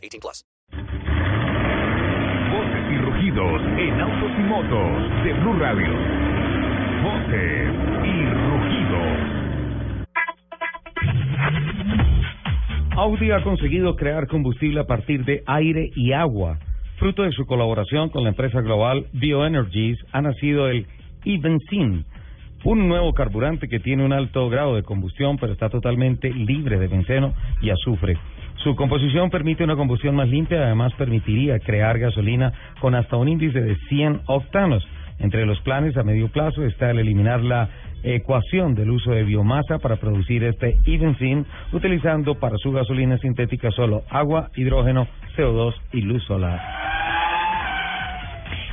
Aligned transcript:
18 0.00 0.20
plus. 0.20 0.44
Voces 2.50 2.84
y 2.90 2.96
rugidos 2.98 3.62
en 3.78 4.00
autos 4.00 4.30
y 4.38 4.42
motos 4.42 5.24
de 5.24 5.32
Blue 5.34 5.58
Radio. 5.58 5.92
Voces 7.02 7.70
y 8.04 8.24
rugidos. 8.48 9.40
Audi 12.96 13.30
ha 13.30 13.42
conseguido 13.42 13.96
crear 13.96 14.26
combustible 14.26 14.80
a 14.80 14.84
partir 14.84 15.24
de 15.24 15.42
aire 15.46 15.90
y 15.94 16.12
agua. 16.12 16.58
Fruto 16.98 17.22
de 17.22 17.32
su 17.32 17.46
colaboración 17.46 18.10
con 18.10 18.24
la 18.24 18.30
empresa 18.30 18.60
global 18.60 19.06
Bioenergies 19.14 19.98
ha 20.12 20.20
nacido 20.20 20.68
el 20.68 20.86
e-benzene, 21.24 22.04
un 22.64 22.88
nuevo 22.88 23.12
carburante 23.12 23.68
que 23.68 23.80
tiene 23.80 24.04
un 24.04 24.12
alto 24.12 24.48
grado 24.48 24.74
de 24.74 24.82
combustión 24.82 25.36
pero 25.38 25.52
está 25.52 25.68
totalmente 25.68 26.32
libre 26.32 26.78
de 26.78 26.88
benceno 26.88 27.34
y 27.60 27.70
azufre. 27.70 28.16
Su 28.62 28.76
composición 28.76 29.30
permite 29.30 29.64
una 29.64 29.76
combustión 29.76 30.14
más 30.14 30.28
limpia, 30.28 30.62
además 30.62 30.92
permitiría 30.94 31.58
crear 31.60 31.98
gasolina 31.98 32.52
con 32.80 32.94
hasta 32.94 33.16
un 33.16 33.28
índice 33.28 33.60
de 33.60 33.76
100 33.88 34.22
octanos. 34.26 34.86
Entre 35.18 35.46
los 35.46 35.60
planes 35.60 35.96
a 35.96 36.02
medio 36.02 36.28
plazo 36.28 36.64
está 36.64 36.90
el 36.90 36.98
eliminar 36.98 37.40
la 37.42 37.68
ecuación 38.02 38.74
del 38.74 38.90
uso 38.90 39.12
de 39.12 39.24
biomasa 39.24 39.78
para 39.78 39.96
producir 39.96 40.44
este 40.44 40.78
e-benzene, 40.86 41.44
utilizando 41.72 42.34
para 42.36 42.56
su 42.56 42.72
gasolina 42.72 43.18
sintética 43.18 43.70
solo 43.70 44.02
agua, 44.10 44.50
hidrógeno, 44.56 45.06
CO2 45.36 45.74
y 45.92 46.00
luz 46.02 46.24
solar. 46.24 46.79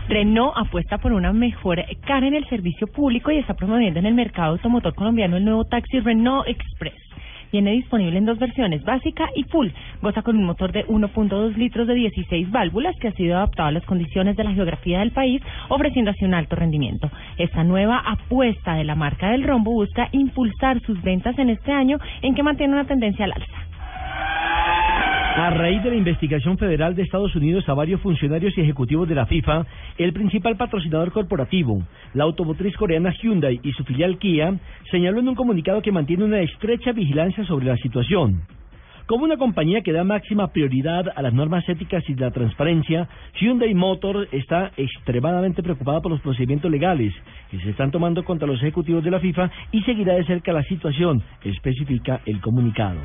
Renault 0.10 0.54
apuesta 0.56 0.98
por 1.00 1.12
una 1.12 1.34
mejor 1.34 1.84
cara 2.06 2.28
en 2.28 2.34
el 2.34 2.48
servicio 2.48 2.88
público 2.88 3.30
y 3.30 3.40
está 3.40 3.56
promoviendo 3.56 4.00
en 4.00 4.06
el 4.06 4.14
mercado 4.14 4.52
automotor 4.52 4.96
colombiano 4.96 5.36
el 5.36 5.44
nuevo 5.44 5.66
taxi 5.66 6.00
Renault 6.00 6.48
Express. 6.48 6.96
Viene 7.52 7.72
disponible 7.72 8.18
en 8.18 8.26
dos 8.26 8.40
versiones, 8.40 8.84
básica 8.84 9.30
y 9.36 9.44
full. 9.44 9.68
Goza 10.02 10.22
con 10.22 10.38
un 10.38 10.46
motor 10.46 10.72
de 10.72 10.86
1.2 10.88 11.56
litros 11.56 11.88
de 11.88 11.94
16 11.94 12.52
válvulas 12.52 12.96
que 13.00 13.10
ha 13.10 13.14
sido 13.14 13.36
adaptado 13.36 13.68
a 13.68 13.72
las 13.72 13.86
condiciones 13.86 14.38
de 14.38 14.46
la 14.46 14.54
geografía 14.54 15.00
del 15.00 15.12
país, 15.12 15.42
ofreciendo 15.68 16.12
así 16.12 16.24
un 16.24 16.34
alto 16.34 16.56
rendimiento. 16.56 17.10
Esta 17.38 17.66
nueva 17.66 18.00
apuesta 18.00 18.76
de 18.76 18.86
la 18.86 18.96
marca 18.96 19.32
del 19.32 19.44
rombo 19.44 19.72
busca 19.72 20.08
impulsar 20.14 20.82
sus 20.82 21.02
ventas 21.02 21.38
en 21.38 21.50
este 21.50 21.74
año 21.74 21.98
en 22.22 22.34
que 22.34 22.44
mantiene 22.44 22.74
una 22.74 22.88
tendencia 22.88 23.26
al 23.26 23.34
alza. 23.34 23.67
A 25.40 25.52
raíz 25.52 25.84
de 25.84 25.92
la 25.92 25.96
investigación 25.98 26.58
federal 26.58 26.96
de 26.96 27.04
Estados 27.04 27.36
Unidos 27.36 27.70
a 27.70 27.76
varios 27.76 28.02
funcionarios 28.02 28.58
y 28.58 28.62
ejecutivos 28.62 29.08
de 29.08 29.14
la 29.14 29.28
FIFA, 29.28 29.68
el 30.00 30.12
principal 30.12 30.58
patrocinador 30.58 31.12
corporativo, 31.12 31.84
la 32.16 32.24
automotriz 32.24 32.76
coreana 32.76 33.14
Hyundai 33.22 33.60
y 33.62 33.72
su 33.74 33.84
filial 33.84 34.18
Kia, 34.18 34.58
señaló 34.90 35.20
en 35.20 35.28
un 35.28 35.36
comunicado 35.36 35.84
que 35.84 35.92
mantiene 35.92 36.26
una 36.26 36.42
estrecha 36.42 36.92
vigilancia 36.92 37.46
sobre 37.46 37.68
la 37.68 37.78
situación. 37.78 38.42
Como 39.06 39.26
una 39.26 39.38
compañía 39.38 39.84
que 39.84 39.94
da 39.94 40.04
máxima 40.04 40.48
prioridad 40.48 41.06
a 41.16 41.22
las 41.22 41.36
normas 41.36 41.70
éticas 41.70 42.04
y 42.10 42.16
la 42.16 42.32
transparencia, 42.32 43.08
Hyundai 43.40 43.76
Motor 43.76 44.28
está 44.32 44.72
extremadamente 44.76 45.62
preocupada 45.62 46.02
por 46.02 46.12
los 46.12 46.22
procedimientos 46.22 46.72
legales 46.72 47.14
que 47.52 47.60
se 47.60 47.70
están 47.70 47.92
tomando 47.92 48.26
contra 48.26 48.48
los 48.48 48.60
ejecutivos 48.64 49.04
de 49.04 49.12
la 49.12 49.20
FIFA 49.20 49.52
y 49.72 49.84
seguirá 49.84 50.16
de 50.16 50.26
cerca 50.26 50.52
la 50.52 50.64
situación, 50.64 51.22
especifica 51.44 52.22
el 52.26 52.42
comunicado. 52.42 52.98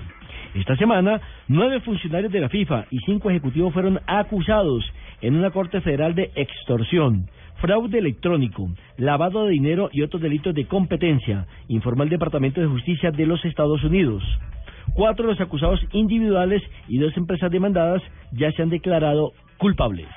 Esta 0.55 0.77
semana, 0.77 1.19
nueve 1.49 1.81
funcionarios 1.81 2.31
de 2.31 2.41
la 2.41 2.51
FIFA 2.51 2.85
y 2.91 2.99
cinco 3.07 3.31
ejecutivos 3.31 3.73
fueron 3.73 4.01
acusados 4.07 4.85
en 5.23 5.35
una 5.35 5.51
corte 5.51 5.81
federal 5.81 6.15
de 6.15 6.31
extorsión, 6.35 7.27
fraude 7.63 7.99
electrónico, 7.99 8.69
lavado 8.99 9.47
de 9.47 9.53
dinero 9.53 9.89
y 9.93 10.03
otros 10.03 10.21
delitos 10.21 10.55
de 10.55 10.67
competencia, 10.67 11.47
informó 11.69 12.03
el 12.03 12.11
Departamento 12.11 12.61
de 12.61 12.67
Justicia 12.67 13.11
de 13.11 13.25
los 13.25 13.43
Estados 13.47 13.83
Unidos. 13.83 14.23
Cuatro 14.93 15.25
de 15.27 15.33
los 15.33 15.41
acusados 15.41 15.81
individuales 15.93 16.63
y 16.87 16.99
dos 16.99 17.17
empresas 17.17 17.51
demandadas 17.51 18.03
ya 18.33 18.53
se 18.53 18.63
han 18.63 18.69
declarado 18.69 19.33
culpables. 19.57 20.09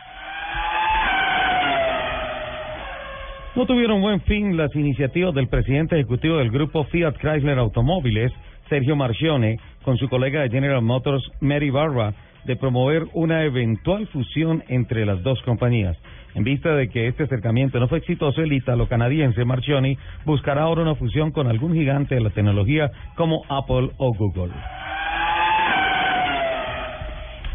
No 3.55 3.65
tuvieron 3.65 4.01
buen 4.01 4.19
fin 4.21 4.57
las 4.57 4.75
iniciativas 4.75 5.33
del 5.33 5.47
presidente 5.47 5.95
ejecutivo 5.95 6.39
del 6.39 6.51
grupo 6.51 6.83
Fiat 6.83 7.15
Chrysler 7.21 7.57
Automóviles, 7.57 8.33
Sergio 8.69 8.95
Marchione, 8.95 9.57
con 9.83 9.97
su 9.97 10.07
colega 10.09 10.41
de 10.41 10.49
General 10.49 10.81
Motors, 10.81 11.23
Mary 11.41 11.69
Barra, 11.69 12.13
de 12.45 12.55
promover 12.55 13.05
una 13.13 13.43
eventual 13.43 14.07
fusión 14.07 14.63
entre 14.67 15.05
las 15.05 15.21
dos 15.23 15.41
compañías. 15.43 15.97
En 16.35 16.43
vista 16.43 16.75
de 16.75 16.89
que 16.89 17.07
este 17.07 17.23
acercamiento 17.23 17.79
no 17.79 17.87
fue 17.87 17.99
exitoso, 17.99 18.41
el 18.41 18.53
ítalo-canadiense 18.53 19.45
Marchioni 19.45 19.97
buscará 20.25 20.63
ahora 20.63 20.81
una 20.81 20.95
fusión 20.95 21.31
con 21.31 21.47
algún 21.47 21.73
gigante 21.73 22.15
de 22.15 22.21
la 22.21 22.29
tecnología 22.29 22.91
como 23.15 23.43
Apple 23.49 23.91
o 23.97 24.13
Google. 24.13 24.53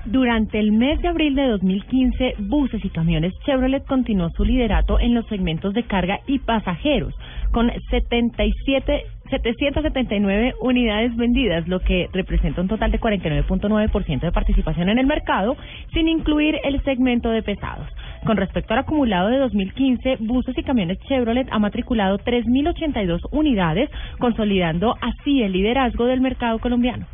Durante 0.07 0.59
el 0.59 0.73
mes 0.73 1.01
de 1.03 1.09
abril 1.09 1.35
de 1.35 1.47
2015, 1.47 2.37
buses 2.39 2.83
y 2.83 2.89
camiones 2.89 3.35
Chevrolet 3.45 3.85
continuó 3.85 4.31
su 4.31 4.45
liderato 4.45 4.99
en 4.99 5.15
los 5.15 5.27
segmentos 5.27 5.75
de 5.75 5.83
carga 5.83 6.21
y 6.27 6.39
pasajeros, 6.39 7.15
con 7.51 7.71
77 7.91 9.05
779 9.31 10.55
unidades 10.61 11.17
vendidas, 11.17 11.67
lo 11.69 11.81
que 11.81 12.09
representa 12.13 12.61
un 12.61 12.69
total 12.69 12.91
de 12.91 13.01
49.9% 13.01 14.21
de 14.21 14.33
participación 14.33 14.89
en 14.89 14.99
el 14.99 15.07
mercado, 15.07 15.57
sin 15.93 16.09
incluir 16.09 16.59
el 16.65 16.83
segmento 16.83 17.31
de 17.31 17.43
pesados. 17.43 17.87
Con 18.27 18.37
respecto 18.37 18.75
al 18.75 18.81
acumulado 18.81 19.29
de 19.29 19.39
2015, 19.39 20.17
buses 20.21 20.59
y 20.59 20.63
camiones 20.63 20.99
Chevrolet 21.09 21.49
ha 21.51 21.59
matriculado 21.59 22.19
3.082 22.19 23.21
unidades, 23.31 23.89
consolidando 24.19 24.97
así 25.01 25.43
el 25.43 25.53
liderazgo 25.53 26.07
del 26.07 26.21
mercado 26.21 26.59
colombiano. 26.59 27.07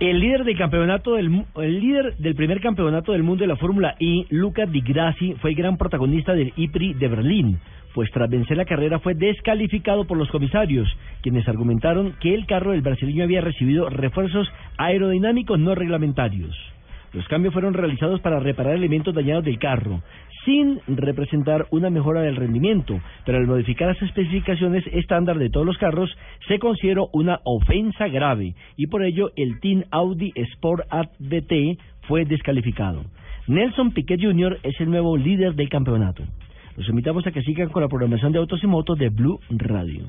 El 0.00 0.20
líder 0.20 0.44
del 0.44 0.56
campeonato 0.56 1.14
del 1.14 1.44
el 1.56 1.80
líder 1.80 2.16
del 2.18 2.36
primer 2.36 2.60
campeonato 2.60 3.10
del 3.10 3.24
mundo 3.24 3.42
de 3.42 3.48
la 3.48 3.56
Fórmula 3.56 3.96
E, 3.98 4.26
Luca 4.30 4.64
Di 4.64 4.80
Grassi, 4.80 5.34
fue 5.40 5.50
el 5.50 5.56
gran 5.56 5.76
protagonista 5.76 6.34
del 6.34 6.52
IPRI 6.54 6.94
de 6.94 7.08
Berlín, 7.08 7.58
pues 7.94 8.08
tras 8.12 8.30
vencer 8.30 8.56
la 8.56 8.64
carrera 8.64 9.00
fue 9.00 9.14
descalificado 9.14 10.04
por 10.04 10.16
los 10.16 10.30
comisarios, 10.30 10.88
quienes 11.20 11.48
argumentaron 11.48 12.14
que 12.20 12.32
el 12.32 12.46
carro 12.46 12.70
del 12.70 12.82
brasileño 12.82 13.24
había 13.24 13.40
recibido 13.40 13.90
refuerzos 13.90 14.48
aerodinámicos 14.76 15.58
no 15.58 15.74
reglamentarios. 15.74 16.56
Los 17.12 17.26
cambios 17.26 17.52
fueron 17.52 17.74
realizados 17.74 18.20
para 18.20 18.38
reparar 18.38 18.76
elementos 18.76 19.12
dañados 19.12 19.44
del 19.44 19.58
carro, 19.58 20.02
sin 20.48 20.80
representar 20.86 21.66
una 21.70 21.90
mejora 21.90 22.22
del 22.22 22.36
rendimiento, 22.36 22.98
pero 23.26 23.36
al 23.36 23.46
modificar 23.46 23.88
las 23.88 24.00
especificaciones 24.00 24.82
estándar 24.92 25.38
de 25.38 25.50
todos 25.50 25.66
los 25.66 25.76
carros, 25.76 26.10
se 26.48 26.58
consideró 26.58 27.10
una 27.12 27.40
ofensa 27.44 28.08
grave 28.08 28.54
y 28.74 28.86
por 28.86 29.02
ello 29.02 29.30
el 29.36 29.60
Team 29.60 29.84
Audi 29.90 30.32
Sport 30.34 30.86
ADT 30.88 31.78
fue 32.08 32.24
descalificado. 32.24 33.04
Nelson 33.46 33.92
Piquet 33.92 34.22
Jr. 34.22 34.58
es 34.62 34.80
el 34.80 34.88
nuevo 34.88 35.18
líder 35.18 35.54
del 35.54 35.68
campeonato. 35.68 36.24
Los 36.78 36.88
invitamos 36.88 37.26
a 37.26 37.30
que 37.30 37.42
sigan 37.42 37.68
con 37.68 37.82
la 37.82 37.88
programación 37.88 38.32
de 38.32 38.38
Autos 38.38 38.64
y 38.64 38.66
Motos 38.66 38.98
de 38.98 39.10
Blue 39.10 39.40
Radio. 39.50 40.04